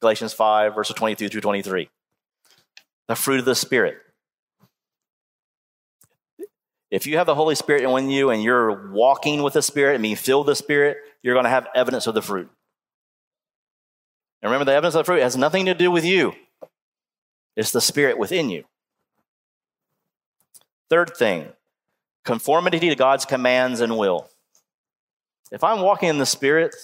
[0.00, 1.88] Galatians 5, verses 22 through 23.
[3.06, 3.96] The fruit of the Spirit.
[6.90, 10.02] If you have the Holy Spirit in you and you're walking with the Spirit and
[10.02, 12.50] being filled with the Spirit, you're going to have evidence of the fruit.
[14.40, 16.34] And remember, the evidence of the fruit has nothing to do with you,
[17.56, 18.64] it's the Spirit within you.
[20.88, 21.48] Third thing
[22.24, 24.28] conformity to God's commands and will.
[25.50, 26.74] If I'm walking in the Spirit,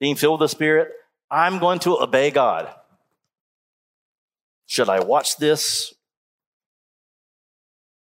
[0.00, 0.90] being filled with the Spirit,
[1.30, 2.70] I'm going to obey God.
[4.66, 5.94] Should I watch this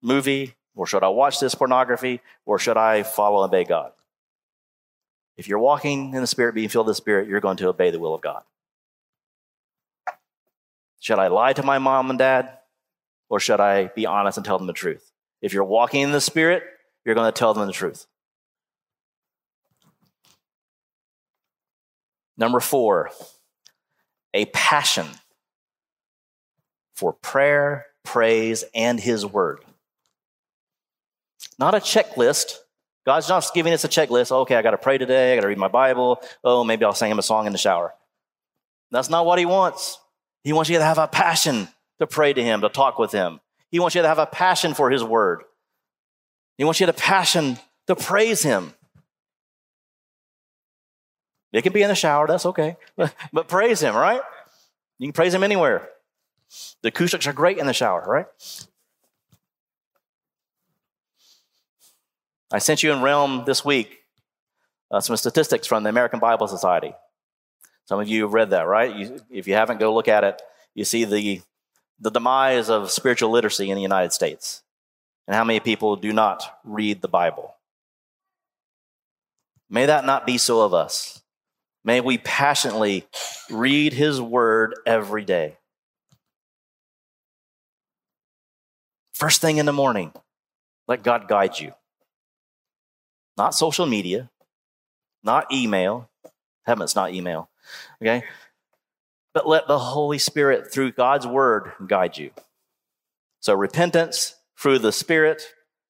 [0.02, 3.92] movie or should I watch this pornography or should I follow and obey God?
[5.38, 7.92] If you're walking in the Spirit, being filled with the Spirit, you're going to obey
[7.92, 8.44] the will of God.
[11.00, 12.58] Should I lie to my mom and dad
[13.30, 15.12] or should I be honest and tell them the truth?
[15.42, 16.64] If you're walking in the Spirit,
[17.04, 18.06] you're going to tell them the truth.
[22.38, 23.12] Number four,
[24.34, 25.08] a passion
[26.96, 29.60] for prayer, praise, and His Word.
[31.60, 32.58] Not a checklist.
[33.06, 34.32] God's not giving us a checklist.
[34.32, 35.34] Oh, okay, I got to pray today.
[35.34, 36.22] I got to read my Bible.
[36.44, 37.94] Oh, maybe I'll sing him a song in the shower.
[38.92, 40.00] That's not what He wants.
[40.44, 41.68] He wants you to have a passion
[42.00, 43.40] to pray to Him, to talk with Him.
[43.72, 45.44] He wants you to have a passion for His Word.
[46.58, 48.74] He wants you to have a passion to praise Him.
[51.52, 52.78] It can be in the shower, that's okay.
[53.34, 54.22] but praise Him, right?
[55.00, 55.90] You can praise Him anywhere.
[56.84, 58.28] The acoustics are great in the shower, right?
[62.54, 64.04] I sent you in Realm this week
[64.92, 66.94] uh, some statistics from the American Bible Society.
[67.86, 68.96] Some of you have read that, right?
[68.96, 70.40] You, if you haven't, go look at it.
[70.76, 71.42] You see the,
[72.00, 74.62] the demise of spiritual literacy in the United States
[75.28, 77.56] and how many people do not read the Bible.
[79.68, 81.24] May that not be so of us.
[81.84, 83.08] May we passionately
[83.50, 85.58] read His Word every day.
[89.16, 90.14] First thing in the morning,
[90.88, 91.74] let God guide you.
[93.38, 94.30] Not social media,
[95.24, 96.10] not email.
[96.66, 97.50] Heaven's not email.
[98.02, 98.24] Okay?
[99.34, 102.32] But let the Holy Spirit, through God's Word, guide you.
[103.40, 105.42] So, repentance, through the Spirit,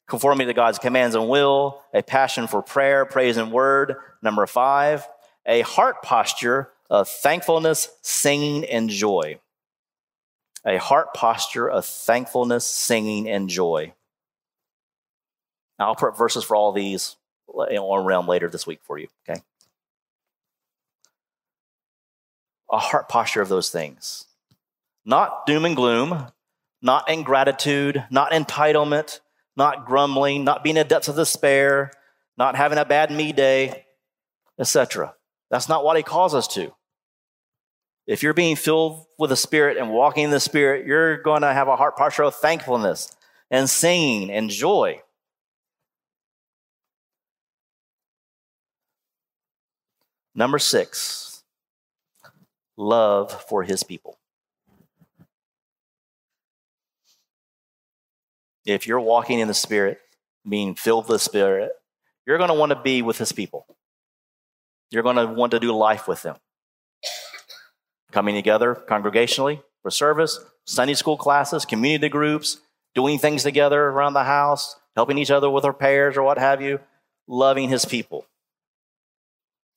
[0.08, 3.95] conforming to God's commands and will, a passion for prayer, praise, and word.
[4.21, 5.08] Number five,
[5.45, 9.39] a heart posture of thankfulness, singing, and joy.
[10.65, 13.93] A heart posture of thankfulness, singing, and joy.
[15.77, 19.41] Now, I'll put verses for all these realm later this week for you, okay?
[22.71, 24.25] A heart posture of those things.
[25.06, 26.27] Not doom and gloom,
[26.82, 29.19] not ingratitude, not entitlement,
[29.56, 31.91] not grumbling, not being in depths of despair,
[32.38, 33.86] not having a bad me day,
[34.60, 35.13] etc.
[35.49, 36.73] That's not what he calls us to.
[38.06, 41.53] If you're being filled with the Spirit and walking in the Spirit, you're going to
[41.53, 43.15] have a heart posture of thankfulness
[43.49, 45.01] and singing and joy.
[50.36, 51.43] Number six,
[52.76, 54.17] love for his people.
[58.65, 60.00] If you're walking in the Spirit,
[60.48, 61.72] being filled with the Spirit,
[62.26, 63.65] you're going to want to be with his people.
[64.89, 66.38] You're going to want to do life with them.
[68.12, 72.60] Coming together congregationally for service, Sunday school classes, community groups,
[72.96, 76.80] doing things together around the house, helping each other with repairs or what have you,
[77.28, 78.26] loving his people.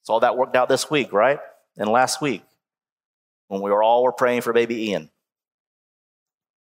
[0.07, 1.41] So all that worked out this week, right?
[1.77, 2.45] And last week,
[3.49, 5.11] when we were all were praying for baby Ian.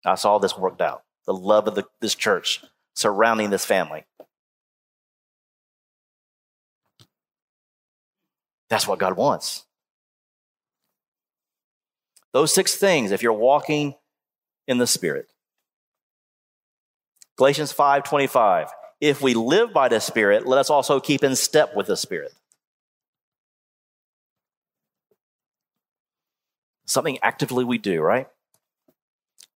[0.06, 1.02] I saw this worked out.
[1.26, 4.04] The love of the, this church surrounding this family.
[8.70, 9.66] That's what God wants.
[12.34, 13.96] Those six things, if you're walking
[14.68, 15.28] in the Spirit.
[17.36, 18.70] Galatians 5:25.
[19.02, 22.32] If we live by the Spirit, let us also keep in step with the Spirit.
[26.86, 28.28] Something actively we do, right?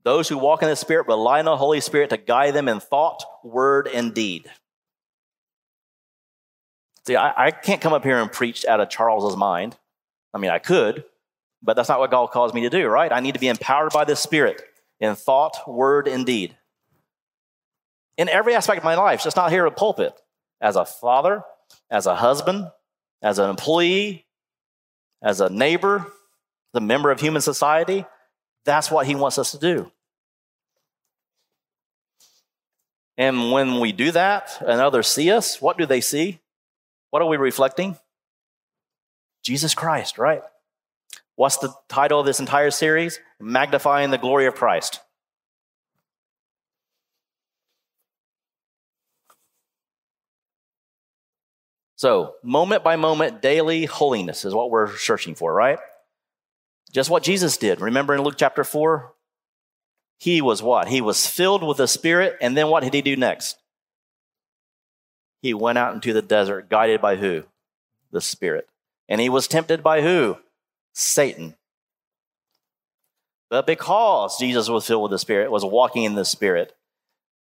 [0.03, 2.79] Those who walk in the Spirit rely on the Holy Spirit to guide them in
[2.79, 4.49] thought, word, and deed.
[7.07, 9.77] See, I, I can't come up here and preach out of Charles's mind.
[10.33, 11.05] I mean, I could,
[11.63, 13.11] but that's not what God calls me to do, right?
[13.11, 14.61] I need to be empowered by the Spirit
[14.99, 16.55] in thought, word, and deed.
[18.17, 20.13] in every aspect of my life, just not here at pulpit.
[20.59, 21.43] As a father,
[21.89, 22.67] as a husband,
[23.21, 24.25] as an employee,
[25.21, 26.07] as a neighbor,
[26.77, 28.05] the member of human society,
[28.63, 29.91] that's what he wants us to do.
[33.17, 36.39] And when we do that and others see us, what do they see?
[37.09, 37.97] What are we reflecting?
[39.41, 40.43] Jesus Christ, right?
[41.35, 43.19] What's the title of this entire series?
[43.39, 44.99] Magnifying the glory of Christ.
[51.95, 55.79] So, moment by moment, daily holiness is what we're searching for, right?
[56.91, 57.81] Just what Jesus did.
[57.81, 59.13] Remember in Luke chapter 4?
[60.17, 60.87] He was what?
[60.87, 63.57] He was filled with the Spirit, and then what did he do next?
[65.41, 67.43] He went out into the desert, guided by who?
[68.11, 68.67] The Spirit.
[69.07, 70.37] And he was tempted by who?
[70.93, 71.55] Satan.
[73.49, 76.73] But because Jesus was filled with the Spirit, was walking in the Spirit,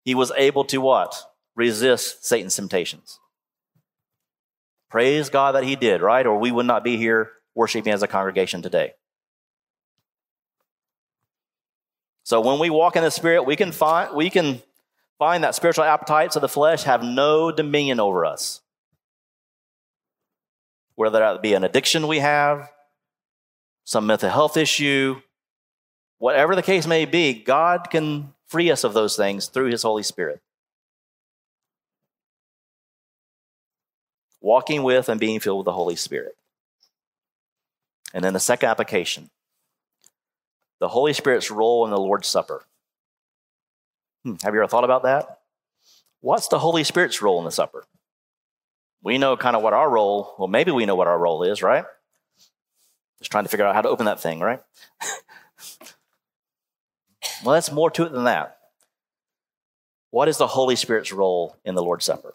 [0.04, 1.16] he was able to what?
[1.56, 3.20] Resist Satan's temptations.
[4.90, 6.26] Praise God that he did, right?
[6.26, 8.94] Or we would not be here worshiping as a congregation today.
[12.26, 14.62] So when we walk in the Spirit, we can find we can
[15.18, 18.60] find that spiritual appetites of the flesh have no dominion over us.
[20.96, 22.70] Whether that be an addiction we have,
[23.86, 25.22] some mental health issue,
[26.18, 30.04] whatever the case may be, God can free us of those things through His Holy
[30.04, 30.42] Spirit.
[34.46, 36.36] walking with and being filled with the Holy Spirit.
[38.14, 39.32] And then the second application
[40.80, 42.66] the Holy Spirit's role in the Lord's Supper.
[44.24, 45.40] Hmm, have you ever thought about that?
[46.22, 47.86] What's the Holy Spirit's role in the supper?
[49.04, 51.62] We know kind of what our role, well, maybe we know what our role is,
[51.62, 51.86] right?
[53.20, 54.64] Just trying to figure out how to open that thing, right?
[57.44, 58.58] well, that's more to it than that.
[60.10, 62.34] What is the Holy Spirit's role in the Lord's Supper?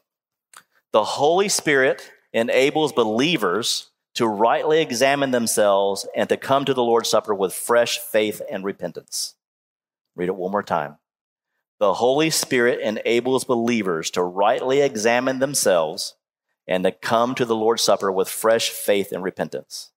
[0.92, 3.89] The Holy Spirit enables believers
[4.20, 8.62] to rightly examine themselves and to come to the Lord's Supper with fresh faith and
[8.62, 9.34] repentance.
[10.14, 10.98] Read it one more time.
[11.78, 16.16] The Holy Spirit enables believers to rightly examine themselves
[16.68, 19.90] and to come to the Lord's Supper with fresh faith and repentance.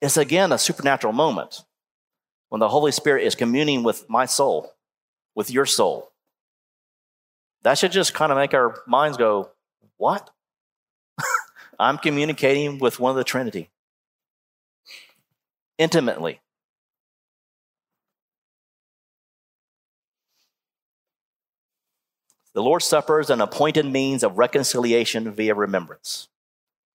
[0.00, 1.64] It's again a supernatural moment
[2.48, 4.72] when the Holy Spirit is communing with my soul,
[5.34, 6.12] with your soul.
[7.60, 9.50] That should just kind of make our minds go,
[9.98, 10.30] what?
[11.78, 13.70] I'm communicating with one of the Trinity
[15.78, 16.40] intimately.
[22.54, 26.28] The Lord's Supper is an appointed means of reconciliation via remembrance.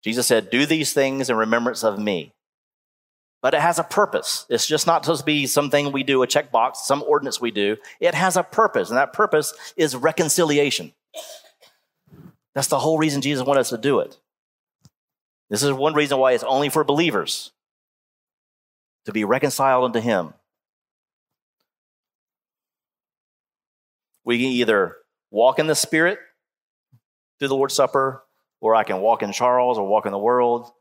[0.03, 2.33] Jesus said, Do these things in remembrance of me.
[3.41, 4.45] But it has a purpose.
[4.49, 7.77] It's just not supposed to be something we do, a checkbox, some ordinance we do.
[7.99, 10.93] It has a purpose, and that purpose is reconciliation.
[12.53, 14.17] That's the whole reason Jesus wanted us to do it.
[15.49, 17.51] This is one reason why it's only for believers
[19.05, 20.33] to be reconciled unto Him.
[24.25, 24.97] We can either
[25.31, 26.19] walk in the Spirit
[27.39, 28.23] through the Lord's Supper,
[28.59, 30.71] or I can walk in Charles or walk in the world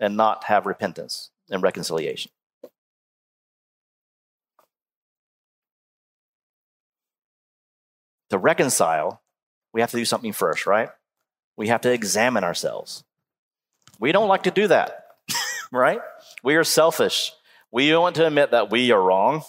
[0.00, 2.30] and not have repentance and reconciliation.
[8.30, 9.22] To reconcile,
[9.72, 10.90] we have to do something first, right?
[11.58, 13.04] we have to examine ourselves.
[13.98, 15.06] We don't like to do that,
[15.72, 16.00] right?
[16.42, 17.32] We are selfish.
[17.70, 19.42] We don't want to admit that we are wrong.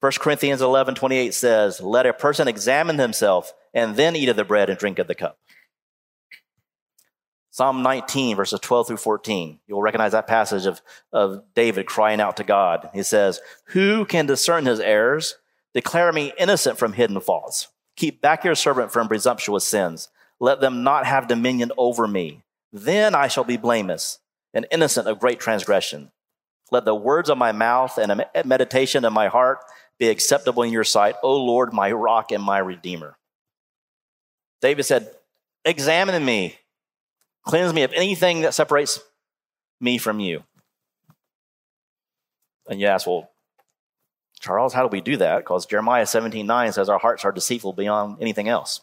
[0.00, 4.44] 1 Corinthians 11 28 says, Let a person examine himself and then eat of the
[4.44, 5.38] bread and drink of the cup.
[7.50, 9.58] Psalm 19, verses 12 through 14.
[9.66, 10.80] You'll recognize that passage of,
[11.12, 12.88] of David crying out to God.
[12.94, 15.34] He says, Who can discern his errors?
[15.74, 17.66] Declare me innocent from hidden faults.
[17.96, 20.08] Keep back your servant from presumptuous sins.
[20.40, 22.42] Let them not have dominion over me.
[22.72, 24.20] Then I shall be blameless
[24.54, 26.10] and innocent of great transgression.
[26.70, 29.58] Let the words of my mouth and meditation of my heart
[29.98, 33.16] be acceptable in your sight, O Lord, my rock and my redeemer.
[34.60, 35.10] David said,
[35.64, 36.58] Examine me,
[37.44, 39.00] cleanse me of anything that separates
[39.80, 40.44] me from you.
[42.68, 43.30] And you ask, well,
[44.40, 45.38] Charles, how do we do that?
[45.38, 48.82] Because Jeremiah 17 9 says our hearts are deceitful beyond anything else.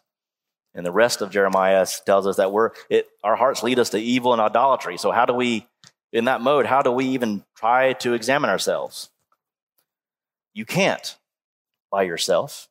[0.76, 3.98] And the rest of Jeremiah tells us that we're it, our hearts lead us to
[3.98, 4.98] evil and idolatry.
[4.98, 5.66] So how do we,
[6.12, 9.10] in that mode, how do we even try to examine ourselves?
[10.54, 11.18] You can't
[11.90, 12.68] by yourself.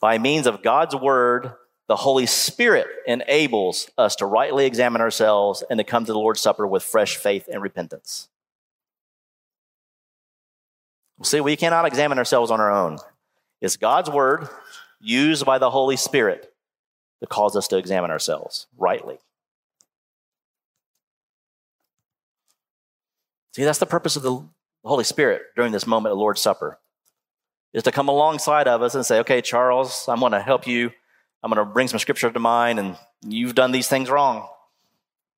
[0.00, 1.52] By means of God's word,
[1.86, 6.40] the Holy Spirit enables us to rightly examine ourselves and to come to the Lord's
[6.40, 8.28] Supper with fresh faith and repentance.
[11.22, 12.98] See, we cannot examine ourselves on our own.
[13.60, 14.48] It's God's word
[14.98, 16.53] used by the Holy Spirit
[17.24, 19.18] to cause us to examine ourselves rightly.
[23.54, 24.42] See, that's the purpose of the
[24.84, 26.78] Holy Spirit during this moment of Lord's Supper,
[27.72, 30.90] is to come alongside of us and say, okay, Charles, I'm going to help you.
[31.42, 32.96] I'm going to bring some scripture to mind, and
[33.26, 34.48] you've done these things wrong.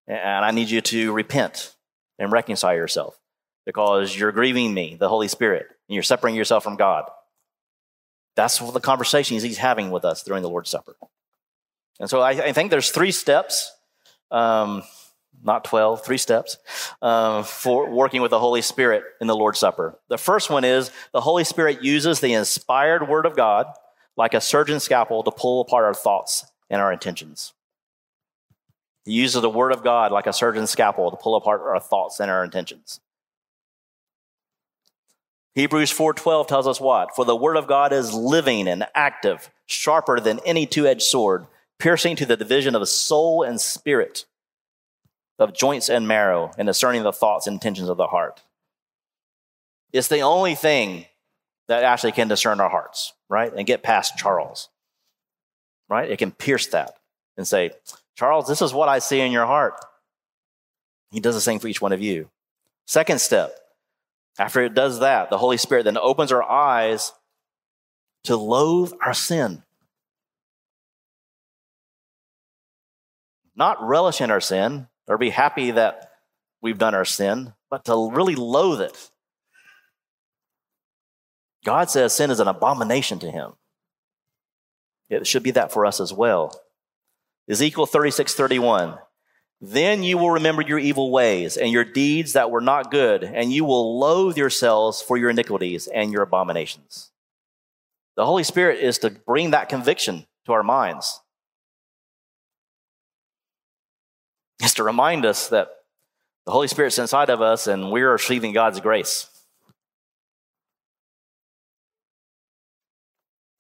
[0.06, 1.74] And I need you to repent
[2.18, 3.18] and reconcile yourself
[3.64, 7.04] because you're grieving me, the Holy Spirit, and you're separating yourself from God.
[8.34, 10.96] That's what the conversations he's having with us during the Lord's Supper.
[12.00, 13.72] And so I, I think there's three steps,
[14.30, 14.82] um,
[15.42, 16.58] not 12, three steps
[17.00, 19.98] uh, for working with the Holy Spirit in the Lord's Supper.
[20.08, 23.66] The first one is the Holy Spirit uses the inspired Word of God
[24.16, 27.52] like a surgeon's scalpel to pull apart our thoughts and our intentions.
[29.04, 32.18] He uses the Word of God like a surgeon's scalpel to pull apart our thoughts
[32.18, 33.00] and our intentions.
[35.56, 37.16] Hebrews 4:12 tells us what?
[37.16, 41.46] For the word of God is living and active, sharper than any two-edged sword,
[41.78, 44.24] piercing to the division of soul and spirit,
[45.38, 48.42] of joints and marrow, and discerning the thoughts and intentions of the heart.
[49.92, 51.06] It's the only thing
[51.68, 53.52] that actually can discern our hearts, right?
[53.52, 54.68] And get past Charles.
[55.88, 56.10] Right?
[56.10, 56.94] It can pierce that
[57.36, 57.70] and say,
[58.16, 59.74] Charles, this is what I see in your heart.
[61.10, 62.28] He does the same for each one of you.
[62.86, 63.54] Second step,
[64.38, 67.12] after it does that, the Holy Spirit then opens our eyes
[68.24, 69.62] to loathe our sin.
[73.56, 76.10] Not relish in our sin or be happy that
[76.60, 79.10] we've done our sin, but to really loathe it.
[81.64, 83.52] God says sin is an abomination to him.
[85.08, 86.60] It should be that for us as well.
[87.48, 88.98] Ezekiel 36 31.
[89.60, 93.52] Then you will remember your evil ways and your deeds that were not good, and
[93.52, 97.10] you will loathe yourselves for your iniquities and your abominations.
[98.16, 101.20] The Holy Spirit is to bring that conviction to our minds.
[104.60, 105.68] It's to remind us that
[106.46, 109.28] the Holy Spirit's inside of us and we're receiving God's grace.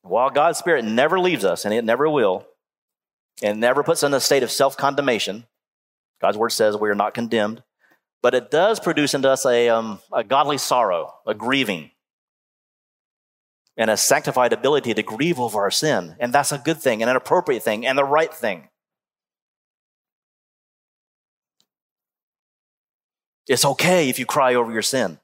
[0.02, 2.46] While God's Spirit never leaves us, and it never will,
[3.42, 5.46] and never puts us in a state of self condemnation,
[6.20, 7.64] God's word says we are not condemned,
[8.22, 11.90] but it does produce into us a, um, a godly sorrow, a grieving,
[13.76, 16.16] and a sanctified ability to grieve over our sin.
[16.20, 18.68] And that's a good thing, and an appropriate thing, and the right thing.
[23.48, 25.18] It's okay if you cry over your sin.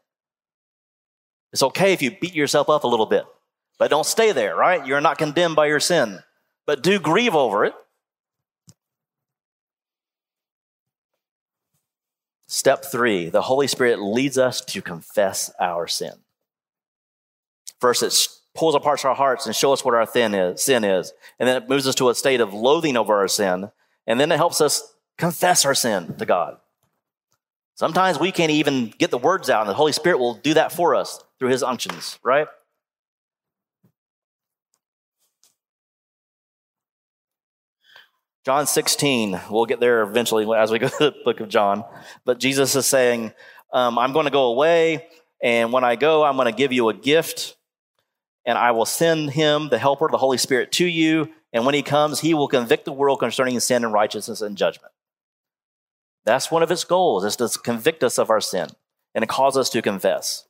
[1.53, 3.25] It's okay if you beat yourself up a little bit,
[3.79, 4.87] but don't stay there, right?
[4.87, 6.21] You're not condemned by your sin,
[6.67, 7.75] but do grieve over it
[12.53, 16.13] Step three, the Holy Spirit leads us to confess our sin.
[17.81, 18.15] First, it
[18.55, 21.15] pulls apart our hearts and shows us what our is, sin is.
[21.41, 23.71] And then it moves us to a state of loathing over our sin.
[24.07, 26.59] And then it helps us confess our sin to God.
[27.83, 30.71] Sometimes we can't even get the words out, and the Holy Spirit will do that
[30.71, 32.47] for us through his unctions, right?
[38.45, 41.85] John 16, we'll get there eventually as we go to the book of John.
[42.25, 43.33] But Jesus is saying,
[43.73, 45.09] um, I'm going to go away,
[45.43, 47.57] and when I go, I'm going to give you a gift,
[48.47, 51.31] and I will send him, the helper, the Holy Spirit, to you.
[51.53, 54.93] And when he comes, he will convict the world concerning sin and righteousness and judgment.
[56.25, 58.69] That's one of its goals, is to convict us of our sin
[59.15, 60.47] and to cause us to confess.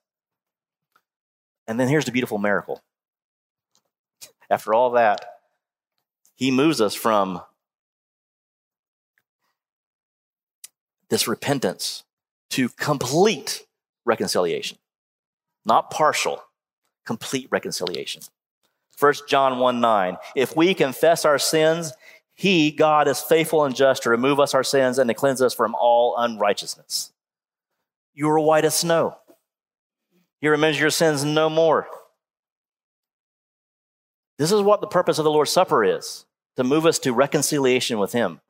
[1.66, 2.82] And then here's the beautiful miracle.
[4.50, 5.24] After all that,
[6.34, 7.40] he moves us from
[11.08, 12.04] this repentance
[12.50, 13.66] to complete
[14.04, 14.78] reconciliation,
[15.64, 16.42] not partial,
[17.06, 18.22] complete reconciliation.
[18.98, 20.16] 1 John 1 9.
[20.36, 21.92] If we confess our sins,
[22.42, 25.54] he, God, is faithful and just to remove us our sins and to cleanse us
[25.54, 27.12] from all unrighteousness.
[28.14, 29.16] You are white as snow.
[30.40, 31.86] He remembers your sins no more.
[34.38, 36.26] This is what the purpose of the Lord's Supper is
[36.56, 38.40] to move us to reconciliation with Him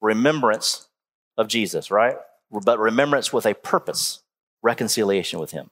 [0.00, 0.88] remembrance
[1.36, 2.16] of Jesus, right?
[2.50, 4.22] But remembrance with a purpose,
[4.62, 5.68] reconciliation with Him.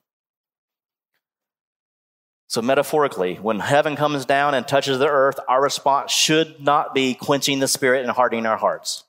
[2.47, 7.15] So, metaphorically, when heaven comes down and touches the earth, our response should not be
[7.15, 9.03] quenching the spirit and hardening our hearts.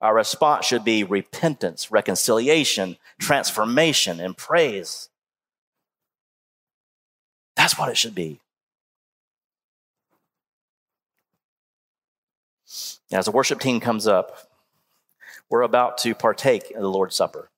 [0.00, 5.08] Our response should be repentance, reconciliation, transformation, and praise.
[7.56, 8.40] That's what it should be.
[13.10, 14.50] As the worship team comes up,
[15.50, 17.50] we're about to partake in the Lord's Supper.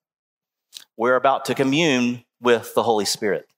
[0.97, 3.49] We're about to commune with the Holy Spirit.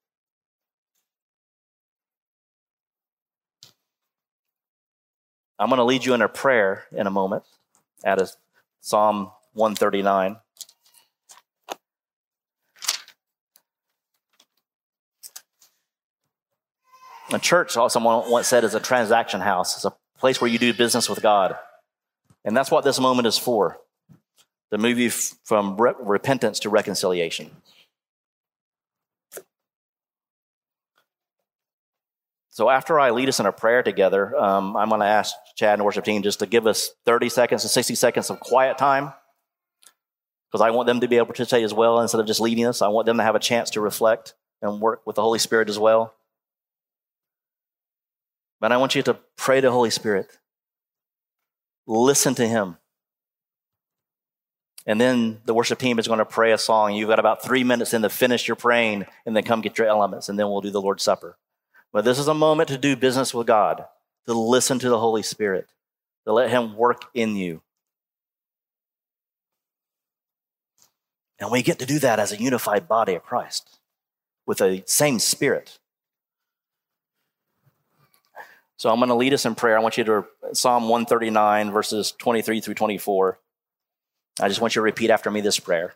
[5.62, 7.44] I'm going to lead you in a prayer in a moment
[8.04, 8.32] out of
[8.80, 10.36] Psalm 139.
[17.32, 19.76] A church, someone once said, is a transaction house.
[19.76, 21.56] It's a place where you do business with God.
[22.44, 23.78] And that's what this moment is for
[24.70, 27.52] the move you from re- repentance to reconciliation.
[32.52, 35.78] So after I lead us in a prayer together, um, I'm going to ask Chad
[35.78, 39.14] and worship team just to give us 30 seconds to 60 seconds of quiet time
[40.50, 42.66] because I want them to be able to participate as well instead of just leading
[42.66, 42.82] us.
[42.82, 45.70] I want them to have a chance to reflect and work with the Holy Spirit
[45.70, 46.12] as well.
[48.60, 50.38] But I want you to pray to the Holy Spirit.
[51.86, 52.76] Listen to Him.
[54.86, 56.94] And then the worship team is going to pray a song.
[56.94, 59.86] You've got about three minutes in to finish your praying and then come get your
[59.86, 61.38] elements, and then we'll do the Lord's Supper.
[61.92, 63.84] But this is a moment to do business with God,
[64.26, 65.68] to listen to the Holy Spirit,
[66.24, 67.62] to let Him work in you.
[71.38, 73.78] And we get to do that as a unified body of Christ
[74.46, 75.78] with the same Spirit.
[78.76, 79.76] So I'm going to lead us in prayer.
[79.76, 83.38] I want you to Psalm 139, verses 23 through 24.
[84.40, 85.94] I just want you to repeat after me this prayer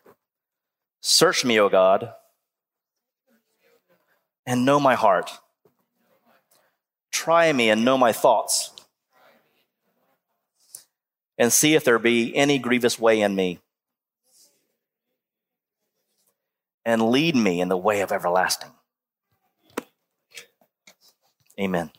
[1.01, 2.13] Search me, O God,
[4.45, 5.31] and know my heart.
[7.17, 8.71] Try me and know my thoughts,
[11.35, 13.59] and see if there be any grievous way in me,
[16.85, 18.69] and lead me in the way of everlasting.
[21.59, 21.89] Amen.